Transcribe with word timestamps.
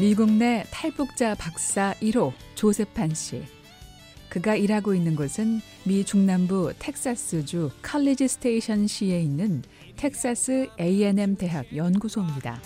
미국 0.00 0.30
내 0.30 0.64
탈북자 0.70 1.34
박사 1.34 1.92
1호 2.00 2.32
조셉 2.54 2.92
한 2.92 3.14
씨. 3.14 3.42
그가 4.28 4.54
일하고 4.54 4.94
있는 4.94 5.16
곳은 5.16 5.60
미 5.82 6.04
중남부 6.04 6.72
텍사스주 6.78 7.72
칼리지 7.82 8.28
스테이션 8.28 8.86
시에 8.86 9.20
있는 9.20 9.64
텍사스 9.96 10.68
A&M 10.78 11.34
대학 11.34 11.74
연구소입니다. 11.74 12.60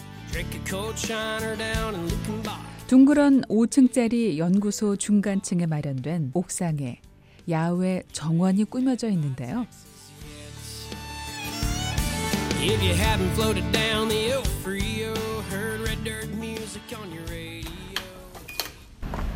둥그런 2.87 3.41
5층짜리 3.45 4.37
연구소 4.37 4.97
중간층에 4.97 5.65
마련된 5.65 6.33
옥상에 6.35 7.01
야외 7.49 8.03
정원이 8.13 8.65
꾸며져 8.65 9.09
있는데요. 9.09 9.67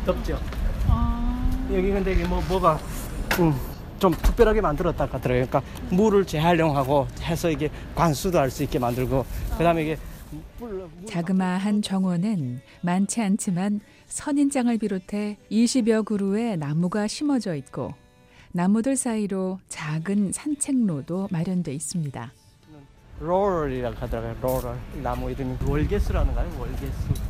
덥죠. 0.07 0.39
여기 1.73 1.91
근데 1.91 2.13
이게 2.13 2.25
뭐 2.25 2.41
뭐가 2.47 2.79
음, 3.39 3.53
좀 3.99 4.13
특별하게 4.13 4.61
만들었다 4.61 5.03
하더라고요. 5.03 5.45
그러니까 5.47 5.61
물을 5.89 6.25
재활용하고 6.25 7.07
해서 7.21 7.49
이게 7.51 7.69
관수도 7.93 8.39
할 8.39 8.49
수 8.49 8.63
있게 8.63 8.79
만들고 8.79 9.25
그다음에 9.57 9.83
이게 9.83 9.97
자그마한 11.07 11.81
정원은 11.81 12.61
많지 12.81 13.21
않지만 13.21 13.81
선인장을 14.07 14.77
비롯해 14.77 15.37
20여 15.51 16.05
그루의 16.05 16.57
나무가 16.57 17.07
심어져 17.07 17.55
있고 17.55 17.93
나무들 18.53 18.95
사이로 18.95 19.59
작은 19.67 20.31
산책로도 20.31 21.27
마련돼 21.31 21.73
있습니다. 21.73 22.31
로럴이라고 23.19 23.95
하더라고요. 23.97 24.77
이 24.97 25.01
나무 25.01 25.29
이름이 25.31 25.57
월게스라는 25.67 26.33
거예요. 26.33 26.59
월게스. 26.59 27.26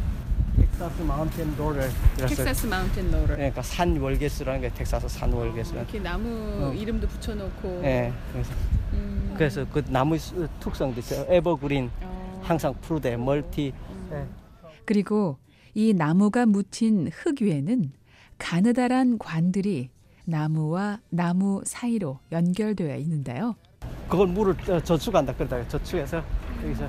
Texas 0.78 1.02
Mountain 1.02 1.56
Laurel. 1.58 1.90
Texas 2.18 2.68
Mountain 2.68 3.10
Laurel. 3.10 3.36
그러니까 3.36 3.64
산 3.64 3.98
월게스라는 3.98 4.62
게 4.62 4.70
텍사스 4.70 5.08
산 5.10 5.34
월게스. 5.34 5.74
이렇게 5.74 6.00
나무 6.00 6.30
어. 6.30 6.72
이름도 6.72 7.08
붙여놓고. 7.08 7.82
예. 7.84 8.14
그래서 8.32 8.54
음. 8.94 9.34
그래서 9.36 9.66
그 9.74 9.84
나무 9.90 10.16
특성도 10.60 11.00
있어요. 11.00 11.26
evergreen 11.30 11.90
어. 12.04 12.42
항상 12.44 12.76
푸르데 12.80 13.18
multi. 13.18 13.74
예. 14.12 14.26
그리고 14.86 15.40
이 15.74 15.94
나무가 15.94 16.46
묻힌 16.46 17.10
흙 17.12 17.42
위에는 17.42 17.92
가느다란 18.38 19.18
관들이 19.18 19.90
나무와 20.26 21.00
나무 21.10 21.64
사이로 21.66 22.20
연결되어 22.32 22.98
있는데요. 22.98 23.56
그걸 24.08 24.28
물을 24.28 24.56
어, 24.70 24.80
저축한다 24.80 25.34
그러다가 25.34 25.68
저축해서 25.68 26.24
여기서 26.64 26.88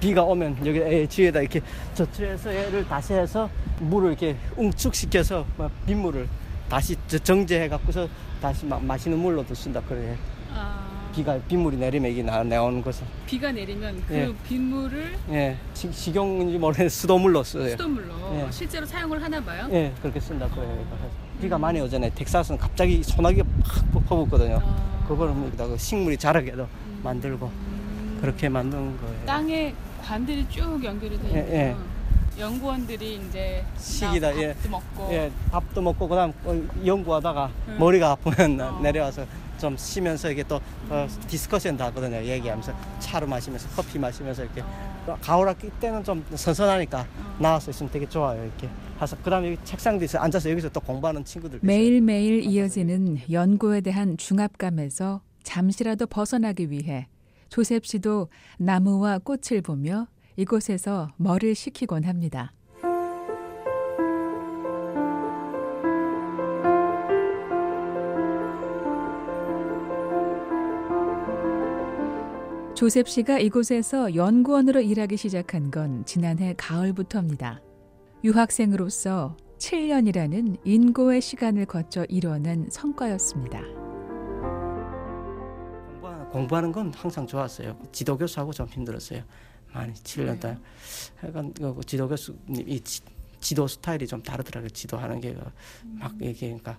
비가 0.00 0.22
오면 0.22 0.58
여기 0.66 0.78
애 0.80 1.06
뒤에다 1.06 1.40
이렇게 1.40 1.60
저축해서 1.94 2.54
얘를 2.54 2.86
다시 2.86 3.12
해서 3.14 3.48
물을 3.80 4.10
이렇게 4.10 4.36
응축시켜서 4.58 5.44
막 5.56 5.70
빗물을 5.86 6.28
다시 6.68 6.96
저- 7.06 7.18
정제해 7.18 7.68
갖고서 7.68 8.08
다시 8.40 8.66
마, 8.66 8.78
마시는 8.78 9.18
물로도 9.18 9.54
쓴다 9.54 9.80
그래. 9.88 10.16
아, 10.52 10.84
비가 11.14 11.38
빗물이 11.48 11.76
내리면 11.78 12.10
이게 12.10 12.22
나 12.22 12.42
나오는 12.42 12.82
것은 12.82 13.06
비가 13.26 13.50
내리면 13.52 14.02
그 14.06 14.14
예. 14.14 14.34
빗물을 14.46 15.14
예 15.30 15.56
시, 15.74 15.90
식용인지 15.90 16.58
모르는 16.58 16.88
수도물로 16.88 17.42
써요. 17.42 17.70
수돗물로 17.70 18.14
예. 18.34 18.46
실제로 18.50 18.84
사용을 18.84 19.22
하나 19.22 19.40
봐요. 19.42 19.66
예 19.72 19.92
그렇게 20.02 20.20
쓴다 20.20 20.46
그래요. 20.48 20.84
그래서 20.90 21.08
비가 21.40 21.56
많이 21.58 21.80
오잖아요. 21.80 22.10
텍사스는 22.14 22.58
갑자기 22.58 23.02
소나기가 23.02 23.44
팍 23.92 24.06
퍼붓거든요. 24.08 24.60
아. 24.62 25.04
그걸 25.08 25.30
여기다가 25.30 25.76
식물이 25.76 26.16
자라게도 26.18 26.66
만들고 27.02 27.50
그렇게 28.20 28.48
만든 28.48 28.96
거예요. 28.98 29.26
땅에 29.26 29.74
관들이 30.02 30.46
쭉 30.48 30.82
연결이 30.84 31.18
돼 31.20 31.34
예, 31.34 31.40
있고 31.40 31.52
예. 31.52 31.76
연구원들이 32.38 33.22
이제 33.28 33.64
나 34.20 34.36
예. 34.40 34.52
밥도 34.54 34.68
먹고 34.68 35.08
예, 35.12 35.32
밥도 35.50 35.82
먹고 35.82 36.08
그다음 36.08 36.32
어, 36.44 36.62
연구하다가 36.84 37.50
음. 37.68 37.76
머리가 37.78 38.10
아프면 38.12 38.56
나- 38.56 38.68
어. 38.76 38.80
내려와서 38.80 39.24
좀 39.58 39.74
쉬면서 39.76 40.30
이게 40.30 40.42
또 40.42 40.60
어, 40.90 41.08
디스커션도 41.28 41.82
하거든요. 41.84 42.16
얘기하면서 42.22 42.74
차로 43.00 43.26
마시면서 43.26 43.68
커피 43.74 43.98
마시면서 43.98 44.44
이렇게 44.44 44.60
어. 45.06 45.16
가을 45.22 45.48
학기 45.48 45.70
때는 45.80 46.04
좀 46.04 46.24
선선하니까 46.34 47.00
어. 47.00 47.36
나와서 47.38 47.70
있으면 47.70 47.90
되게 47.90 48.06
좋아요. 48.08 48.42
이렇게. 48.42 48.68
해서 49.00 49.16
그다음에 49.22 49.52
여기 49.52 49.58
책상도 49.64 50.04
있어 50.06 50.18
앉아서 50.18 50.50
여기서 50.50 50.70
또 50.70 50.80
공부하는 50.80 51.22
친구들 51.24 51.58
매일매일 51.62 52.42
이어지는 52.44 53.18
연구에 53.30 53.82
대한 53.82 54.16
중압감에서 54.16 55.20
잠시라도 55.42 56.06
벗어나기 56.06 56.70
위해 56.70 57.06
조셉 57.48 57.86
씨도 57.86 58.28
나무와 58.58 59.18
꽃을 59.18 59.62
보며 59.62 60.08
이곳에서 60.36 61.08
머리를 61.16 61.54
식히곤 61.54 62.04
합니다. 62.04 62.52
조셉 72.74 73.08
씨가 73.08 73.38
이곳에서 73.38 74.14
연구원으로 74.14 74.82
일하기 74.82 75.16
시작한 75.16 75.70
건 75.70 76.04
지난해 76.04 76.52
가을부터입니다. 76.58 77.62
유학생으로서 78.22 79.34
7년이라는 79.56 80.58
인고의 80.62 81.22
시간을 81.22 81.64
거쳐 81.64 82.04
이뤄낸 82.10 82.68
성과였습니다. 82.70 83.85
공부하는, 86.32 86.72
건 86.72 86.92
항상 86.94 87.26
좋았어요. 87.26 87.78
지도 87.92 88.16
교수하고 88.18 88.52
좀 88.52 88.66
힘들었어요. 88.68 89.22
많이 89.72 89.92
7년 89.94 90.40
동안. 90.40 90.62
약간 91.24 91.52
그 91.54 91.80
지도 91.86 92.08
교수님 92.08 92.68
이 92.68 92.80
지, 92.80 93.00
지도 93.40 93.66
스타일이 93.66 94.06
좀 94.06 94.22
다르더라고요. 94.22 94.70
지도하는 94.70 95.20
게 95.20 95.36
막 95.84 96.12
이게 96.20 96.46
그러니까 96.48 96.78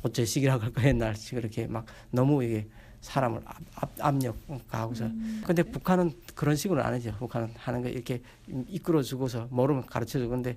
도제식이라고 0.00 0.62
할까 0.64 0.84
옛날 0.86 1.14
그렇게 1.30 1.66
막 1.66 1.84
너무 2.10 2.42
이게 2.44 2.66
사람을 3.00 3.40
압, 3.44 3.56
압, 3.74 3.90
압력 4.00 4.36
가하고서 4.68 5.10
근데 5.44 5.62
북한은 5.62 6.12
그런 6.34 6.56
식으로 6.56 6.82
안 6.82 6.94
하죠. 6.94 7.14
북한은 7.18 7.52
하는 7.56 7.82
거 7.82 7.88
이렇게 7.88 8.22
이끌어 8.68 9.02
주고서 9.02 9.48
모르면 9.50 9.86
가르쳐 9.86 10.18
주고 10.18 10.30
근데 10.30 10.56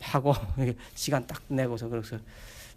하고 0.00 0.32
시간 0.94 1.26
딱 1.26 1.42
내고서 1.48 1.88
그래서 1.88 2.18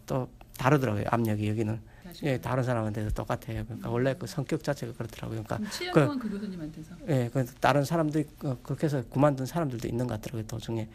또 0.05 0.29
다르더라고요. 0.57 1.05
압력이 1.07 1.47
여기는 1.49 1.79
예, 2.23 2.37
다른 2.39 2.63
사람한테도 2.63 3.11
똑같아요. 3.11 3.63
그러니까 3.65 3.89
원래 3.89 4.15
그 4.17 4.27
성격 4.27 4.63
자체가 4.63 4.93
그렇더라고요. 4.93 5.43
그러니까 5.43 5.69
7년 5.69 5.93
그- 5.93 5.99
동안 6.01 6.19
그 6.19 6.29
교수님한테서 6.29 6.95
예, 7.09 7.29
그 7.33 7.45
다른 7.59 7.83
사람들 7.85 8.25
어, 8.43 8.57
그렇게 8.63 8.85
해서 8.85 9.03
그만둔 9.09 9.45
사람들도 9.45 9.87
있는 9.87 10.07
것 10.07 10.15
같더라고요. 10.15 10.47
도중에 10.47 10.87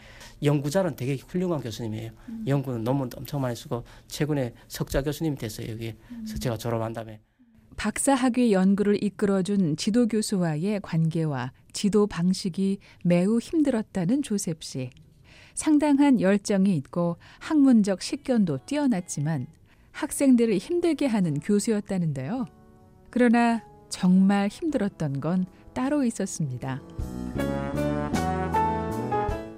연구자는 0.42 0.96
되게 0.96 1.16
훌륭한 1.16 1.60
교수님이에요. 1.60 2.10
연구는 2.46 2.84
논문도 2.84 3.18
엄청 3.18 3.40
많이 3.40 3.56
쓰고 3.56 3.84
최근에 4.08 4.54
석자 4.68 5.02
교수님이 5.02 5.36
됐어요. 5.36 5.70
여기 5.70 5.94
그래서 6.08 6.38
제가 6.38 6.56
졸업한 6.56 6.92
다음에 6.92 7.20
박사 7.76 8.14
학위 8.14 8.52
연구를 8.52 9.02
이끌어준 9.04 9.76
지도 9.76 10.06
교수와의 10.08 10.80
관계와 10.82 11.52
지도 11.74 12.06
방식이 12.06 12.78
매우 13.04 13.38
힘들었다는 13.38 14.22
조셉 14.22 14.62
씨. 14.64 14.90
상당한 15.54 16.20
열정이 16.20 16.76
있고 16.76 17.16
학문적 17.38 18.02
식견도 18.02 18.58
뛰어났지만 18.66 19.46
학생들을 19.96 20.58
힘들게 20.58 21.06
하는 21.06 21.40
교수였다는데요. 21.40 22.44
그러나 23.10 23.62
정말 23.88 24.48
힘들었던 24.48 25.20
건 25.20 25.46
따로 25.72 26.04
있었습니다. 26.04 26.82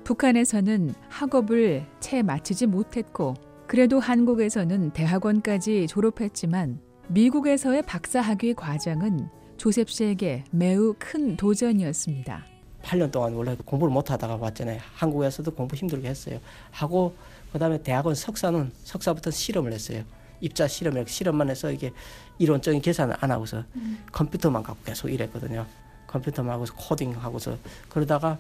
북한에서는 0.05 0.95
학업을 1.09 1.87
채 1.99 2.23
마치지 2.23 2.67
못했고 2.67 3.35
그래도 3.67 3.99
한국에서는 3.99 4.93
대학원까지 4.93 5.89
졸업했지만 5.89 6.81
미국에서의 7.09 7.83
박사학위 7.83 8.55
과정은 8.55 9.29
조셉 9.57 9.91
씨에게 9.91 10.45
매우 10.53 10.95
큰 11.01 11.37
도전이었습니다. 11.37 12.47
8년 12.85 13.11
동안 13.11 13.35
원래 13.35 13.57
공부를 13.65 13.93
못 13.93 14.11
하다가 14.13 14.37
왔잖아요. 14.37 14.79
한국에서도 14.95 15.51
공부 15.51 15.75
힘들게 15.75 16.09
했어요. 16.09 16.39
하고 16.71 17.17
그다음에 17.53 17.83
대학원 17.83 18.15
석사는 18.15 18.71
석사부터 18.85 19.33
실험을 19.33 19.73
했어요. 19.73 20.05
입자 20.41 20.69
실험을 20.69 21.07
실험만 21.07 21.51
해서 21.51 21.71
이게 21.71 21.93
이론적인 22.39 22.81
계산을 22.81 23.17
안 23.21 23.31
하고서 23.31 23.65
컴퓨터만 24.13 24.63
갖고 24.63 24.83
계속 24.85 25.09
일했거든요. 25.09 25.67
컴퓨터만 26.07 26.55
하고서 26.55 26.75
코딩하고서 26.75 27.59
그러다가 27.89 28.39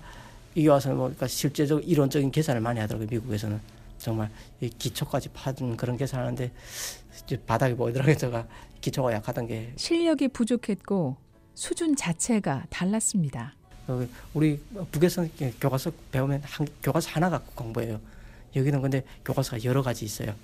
이게 0.55 0.69
와서 0.69 0.91
뭐 0.91 1.05
그러니까 1.05 1.27
실제적으로 1.27 1.85
이론적인 1.85 2.31
계산을 2.31 2.61
많이 2.61 2.81
하더라고요. 2.81 3.09
미국에서는 3.11 3.61
정말 3.99 4.31
이 4.61 4.69
기초까지 4.69 5.31
파는 5.31 5.77
그런 5.77 5.97
계산하는데 5.97 6.51
바닥에 7.47 7.75
보이더라고요. 7.75 8.17
제가 8.17 8.47
기초가 8.81 9.13
약하던 9.13 9.47
게 9.47 9.73
실력이 9.77 10.29
부족했고 10.29 11.17
수준 11.55 11.97
자체가 11.97 12.67
달랐습니다. 12.71 13.55
우리 14.35 14.61
이렇게 14.73 15.53
교과서 15.61 15.91
배우면 16.13 16.43
한, 16.45 16.67
교과서 16.83 17.11
하나 17.11 17.31
갖고 17.31 17.53
공부해요. 17.55 18.01
여기는 18.55 18.81
근데 18.81 19.05
교과서가 19.25 19.65
여러 19.65 19.83
가지 19.83 20.05
있어요. 20.05 20.35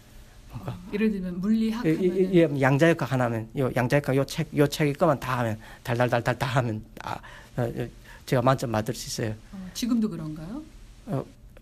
그러니까 0.61 0.79
예를 0.93 1.11
들면 1.12 1.41
물리학 1.41 1.85
이- 1.87 1.89
이- 1.91 1.95
하면은 2.09 2.35
이- 2.35 2.59
이 2.59 2.62
양자역학 2.62 3.12
하나면 3.12 3.49
요 3.59 3.71
양자역학 3.75 4.17
요 4.17 4.25
책 4.25 4.47
요 4.56 4.67
책이 4.67 4.93
거만 4.95 5.19
다 5.21 5.39
하면 5.41 5.59
달달달달 5.83 6.39
다 6.39 6.47
하면 6.47 6.83
다 6.95 7.21
어, 7.56 7.62
어, 7.62 7.87
제가 8.27 8.43
만점 8.43 8.73
받을 8.73 8.95
수 8.95 9.09
있어요. 9.23 9.35
어, 9.53 9.71
지금도 9.75 10.09
그런가요? 10.09 10.62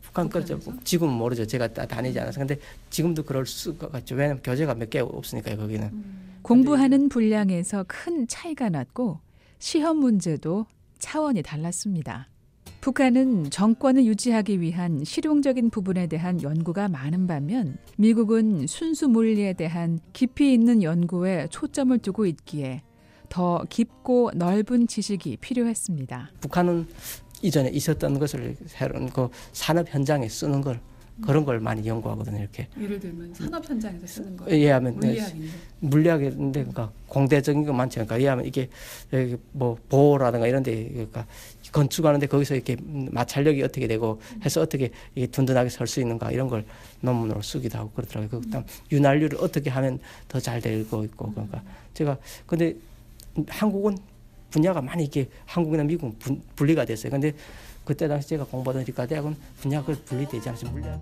북한 0.03 0.29
거죠. 0.29 0.61
지금은 0.85 1.15
모르죠. 1.15 1.47
제가 1.47 1.69
다 1.69 1.87
다니지 1.87 2.21
않아서. 2.21 2.39
근데 2.39 2.59
지금도 2.91 3.23
그럴 3.25 3.47
수가 3.47 3.99
있죠. 4.01 4.15
왜냐면 4.15 4.43
교재가 4.43 4.75
몇 4.75 4.91
개 4.91 5.01
없으니까요. 5.01 5.57
거기는. 5.57 5.89
음. 5.89 6.39
공부하는 6.43 7.09
분량에서 7.09 7.85
큰 7.89 8.27
차이가 8.29 8.69
났고 8.69 9.21
시험 9.59 9.97
문제도 9.99 10.67
차원이 10.99 11.43
달랐습니다. 11.43 12.29
북한은 12.83 13.49
정권을 13.51 14.05
유지하기 14.07 14.61
위한 14.61 15.05
실용적인 15.05 15.71
부분에 15.71 16.09
대한 16.09 16.43
연구가 16.43 16.89
많은 16.89 17.29
반면 17.29 17.79
미국은 17.97 18.67
순수 18.67 19.09
물리에 19.09 19.53
대한 19.53 20.01
깊이 20.13 20.53
있는 20.53 20.83
연구에 20.83 21.47
초점을 21.49 21.97
두고 21.99 22.27
있기에 22.27 22.83
더 23.29 23.65
깊고 23.69 24.33
넓은 24.35 24.89
지식이 24.89 25.37
필요했습니다. 25.37 26.33
북한은 26.41 26.89
이전에 27.41 27.71
있었던 27.71 28.19
것을 28.19 28.57
새로운 28.67 29.09
그 29.11 29.29
산업 29.53 29.89
현장에 29.89 30.29
쓰는 30.29 30.61
걸 30.61 30.81
그런 31.21 31.45
걸 31.45 31.61
많이 31.61 31.87
연구하거든요. 31.87 32.39
이렇게 32.39 32.69
예를 32.81 32.99
들면 32.99 33.35
산업 33.35 33.69
현장에서 33.69 34.07
쓰는 34.07 34.37
거. 34.37 34.47
네, 34.47 34.81
물리학인데. 34.81 35.49
물리학인데 35.81 36.61
그러니까 36.61 36.91
공대적인 37.07 37.65
거 37.65 37.73
많지 37.73 38.01
않을까 38.01 38.19
이해하면 38.19 38.47
이게 38.47 38.71
뭐 39.53 39.77
보호라든가 39.89 40.47
이런데 40.47 40.89
그러니까 40.89 41.27
건축하는데 41.73 42.27
거기서 42.27 42.55
이렇게 42.55 42.77
마찰력이 42.85 43.63
어떻게 43.63 43.87
되고 43.89 44.21
해서 44.45 44.61
어떻게 44.61 44.91
이게 45.15 45.27
든든하게 45.27 45.71
설 45.71 45.87
수 45.87 46.01
있는가 46.01 46.31
이런 46.31 46.49
걸 46.49 46.65
논문으로 47.01 47.43
쓰기도 47.43 47.79
하고 47.79 47.91
그러더라고요. 47.91 48.41
그 48.43 48.51
다음 48.51 48.65
윤활유를 48.93 49.39
어떻게 49.41 49.71
하면 49.71 49.99
더 50.29 50.39
잘 50.39 50.61
되고 50.61 51.05
있고 51.05 51.33
그러니까 51.33 51.63
제가 51.95 52.17
근데 52.47 52.75
한국은 53.49 53.97
분야가 54.51 54.83
많이 54.83 55.05
이렇게 55.05 55.29
한국이나 55.47 55.83
미국은 55.85 56.19
분, 56.19 56.43
분리가 56.57 56.85
됐어요. 56.85 57.11
근데 57.11 57.33
그때 57.85 58.07
당시 58.07 58.29
제가 58.29 58.45
공부하던理科대학은 58.45 59.35
분야가 59.61 59.95
분리되지 60.05 60.49
않았어요. 60.49 60.71
물리학. 60.71 61.01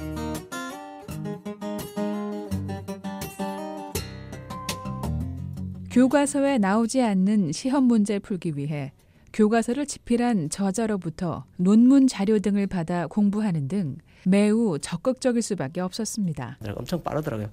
교과서에 5.91 6.59
나오지 6.59 7.03
않는 7.03 7.53
시험 7.53 7.85
문제를 7.85 8.21
풀기 8.21 8.57
위해 8.57 8.93
교과서를 9.32 9.87
집필한 9.87 10.50
저자로부터 10.50 11.44
논문 11.56 12.06
자료 12.06 12.38
등을 12.38 12.67
받아 12.67 13.06
공부하는 13.06 13.69
등 13.69 13.97
매우 14.27 14.79
적극적일 14.79 15.43
수밖에 15.43 15.81
없었습니다. 15.81 16.59
엄청 16.77 17.03
빠르더라고요. 17.03 17.49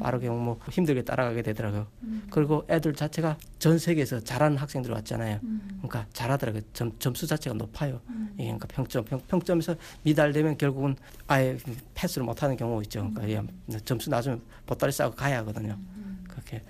빠르게 0.00 0.28
뭐 0.28 0.58
힘들게 0.70 1.02
따라가게 1.02 1.42
되더라고요. 1.42 1.86
음. 2.02 2.26
그리고 2.30 2.66
애들 2.68 2.94
자체가 2.94 3.38
전 3.58 3.78
세계에서 3.78 4.20
잘하는 4.20 4.56
학생들 4.56 4.90
왔잖아요. 4.90 5.38
음. 5.44 5.60
그러니까 5.82 6.06
잘하더라고요. 6.12 6.62
점, 6.72 6.92
점수 6.98 7.26
자체가 7.26 7.54
높아요. 7.54 8.00
음. 8.08 8.34
예, 8.38 8.44
그러니까 8.44 8.66
평점, 8.66 9.04
평, 9.04 9.20
평점에서 9.28 9.76
미달되면 10.02 10.58
결국은 10.58 10.96
아예 11.28 11.56
패스를 11.94 12.24
못하는 12.26 12.56
경우 12.56 12.82
있죠. 12.82 13.10
그러니까 13.14 13.28
예, 13.72 13.78
점수 13.80 14.10
낮으면 14.10 14.42
보따리 14.66 14.90
싸고 14.92 15.14
가야 15.14 15.38
하거든요. 15.38 15.76
음. 15.96 16.24
그렇게. 16.28 16.62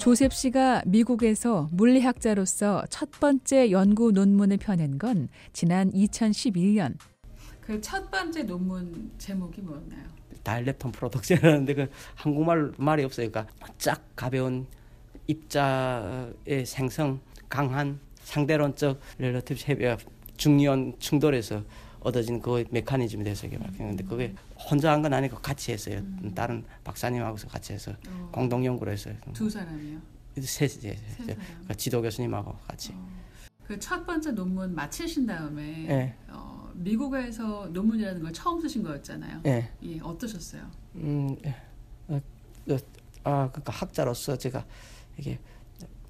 조셉 0.00 0.32
씨가 0.32 0.82
미국에서 0.86 1.68
물리학자로서 1.72 2.84
첫 2.88 3.10
번째 3.20 3.70
연구 3.70 4.12
논문을 4.12 4.56
펴낸 4.56 4.98
건 4.98 5.28
지난 5.52 5.90
2011년 5.92 6.94
그 7.60 7.80
첫 7.80 8.10
번째 8.10 8.42
논문 8.44 9.12
제목이 9.18 9.60
뭐였나요? 9.60 10.02
다일렉톤 10.42 10.90
프로덕션이라는데 10.92 11.74
그 11.74 11.88
한국말 12.14 12.72
말이 12.78 13.04
없어요. 13.04 13.30
그러니까 13.30 13.52
짝 13.78 14.02
가벼운 14.16 14.66
입자의 15.26 16.64
생성 16.66 17.20
강한 17.48 18.00
상대론적 18.22 18.98
렐러티브 19.18 19.60
해비와 19.68 19.98
중이온 20.36 20.94
충돌에서 20.98 21.62
얻어진 22.00 22.40
그 22.40 22.64
메커니즘에 22.70 23.22
대해서 23.24 23.46
이게 23.46 23.58
밝혔는데 23.58 24.04
그게 24.04 24.34
혼자 24.58 24.92
한 24.92 25.02
건 25.02 25.12
아니고 25.14 25.36
같이 25.38 25.72
했어요. 25.72 25.98
음. 25.98 26.32
다른 26.34 26.64
박사님하고서 26.84 27.48
같이 27.48 27.72
해서 27.72 27.92
어, 28.08 28.28
공동 28.32 28.64
연구를 28.64 28.92
했어요. 28.92 29.14
두 29.32 29.48
사람이요. 29.48 29.98
세, 30.36 30.66
세, 30.68 30.68
세 30.68 30.96
세, 30.96 31.24
사람. 31.24 31.38
그 31.68 31.76
지도 31.76 32.00
교수님하고 32.02 32.54
같이. 32.66 32.94
그첫 33.66 34.04
번째 34.06 34.32
논문 34.32 34.74
마치신 34.74 35.26
다음에 35.26 35.86
예. 35.88 36.14
어, 36.28 36.70
미국에서 36.74 37.68
논문이라는 37.72 38.22
걸 38.22 38.32
처음 38.32 38.60
쓰신 38.60 38.82
거였잖아요. 38.82 39.40
예. 39.46 39.70
예, 39.82 40.00
어떠셨어요? 40.00 40.62
음, 40.96 41.36
예. 41.46 41.54
어, 42.08 42.16
어, 42.70 42.76
아, 43.24 43.48
그러니까 43.50 43.72
학자로서 43.72 44.36
제가 44.36 44.64
이게 45.18 45.38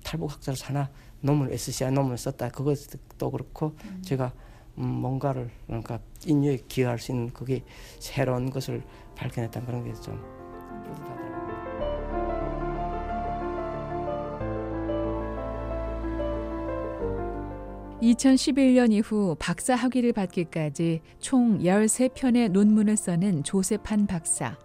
탈북 0.02 0.32
학자로서 0.32 0.66
하나 0.66 0.90
논문을 1.20 1.52
SCI 1.52 1.92
논문을 1.92 2.16
썼다. 2.18 2.48
그것도 2.50 3.30
그렇고 3.30 3.76
음. 3.84 4.02
제가 4.02 4.26
음, 4.34 4.49
뭔가를 4.82 5.50
그러니까 5.66 6.00
인류에 6.26 6.58
기여할 6.68 6.98
수 6.98 7.12
있는 7.12 7.30
그게 7.32 7.62
새로운 7.98 8.50
것을 8.50 8.82
발견했다는 9.16 9.66
그런 9.66 9.84
게 9.84 9.92
좀 10.00 10.20
뿌듯하더라고요. 10.84 11.30
2011년 18.02 18.92
이후 18.92 19.36
박사 19.38 19.74
학위를 19.74 20.12
받기까지 20.14 21.02
총 21.18 21.58
13편의 21.58 22.50
논문을 22.50 22.96
써낸 22.96 23.42
조세판 23.44 24.06
박사. 24.06 24.56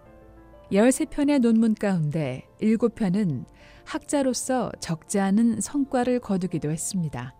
13편의 0.72 1.40
논문 1.40 1.74
가운데 1.74 2.46
7편은 2.60 3.44
학자로서 3.84 4.72
적지 4.80 5.20
않은 5.20 5.60
성과를 5.60 6.20
거두기도 6.20 6.70
했습니다. 6.70 7.34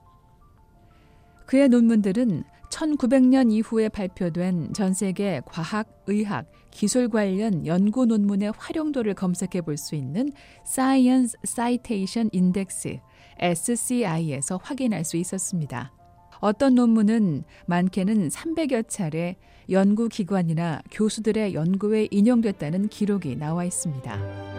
그의 1.46 1.68
논문들은 1.68 2.44
1900년 2.70 3.52
이후에 3.52 3.88
발표된 3.88 4.72
전 4.72 4.92
세계 4.94 5.40
과학, 5.46 5.88
의학, 6.06 6.50
기술 6.70 7.08
관련 7.08 7.66
연구 7.66 8.06
논문의 8.06 8.52
활용도를 8.56 9.14
검색해 9.14 9.62
볼 9.62 9.76
수 9.76 9.94
있는 9.94 10.30
Science 10.66 11.36
Citation 11.44 12.30
Index 12.34 12.98
SCI에서 13.38 14.58
확인할 14.62 15.04
수 15.04 15.16
있었습니다. 15.16 15.92
어떤 16.40 16.74
논문은 16.74 17.44
많게는 17.66 18.28
300여 18.28 18.88
차례 18.88 19.36
연구기관이나 19.70 20.82
교수들의 20.90 21.54
연구에 21.54 22.08
인용됐다는 22.10 22.88
기록이 22.88 23.36
나와 23.36 23.64
있습니다. 23.64 24.55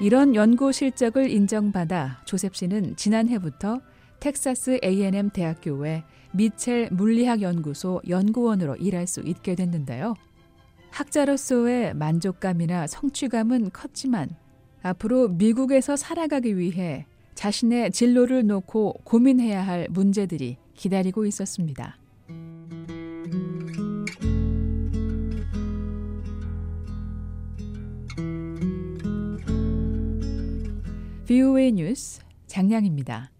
이런 0.00 0.36
연구 0.36 0.70
실적을 0.70 1.28
인정받아 1.28 2.20
조셉 2.24 2.54
씨는 2.54 2.94
지난해부터 2.94 3.80
텍사스 4.20 4.78
A&M 4.84 5.30
대학교의 5.30 6.04
미첼 6.32 6.90
물리학 6.92 7.42
연구소 7.42 8.00
연구원으로 8.08 8.76
일할 8.76 9.08
수 9.08 9.20
있게 9.20 9.56
됐는데요. 9.56 10.14
학자로서의 10.90 11.94
만족감이나 11.94 12.86
성취감은 12.86 13.70
컸지만 13.70 14.28
앞으로 14.82 15.30
미국에서 15.30 15.96
살아가기 15.96 16.56
위해 16.58 17.04
자신의 17.34 17.90
진로를 17.90 18.46
놓고 18.46 19.00
고민해야 19.02 19.66
할 19.66 19.88
문제들이 19.90 20.58
기다리고 20.74 21.26
있었습니다. 21.26 21.97
VOA 31.28 31.70
뉴스 31.74 32.22
장량입니다. 32.46 33.30